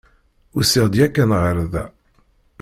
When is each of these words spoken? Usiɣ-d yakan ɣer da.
Usiɣ-d 0.57 0.93
yakan 0.99 1.31
ɣer 1.41 1.57
da. 1.73 1.85